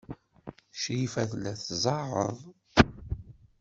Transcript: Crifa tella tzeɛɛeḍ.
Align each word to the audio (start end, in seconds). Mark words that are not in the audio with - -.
Crifa 0.79 1.23
tella 1.29 1.53
tzeɛɛeḍ. 1.55 2.39